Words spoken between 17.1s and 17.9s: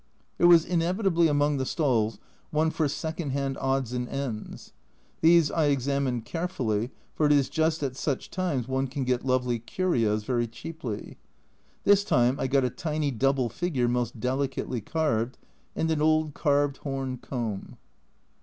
comb.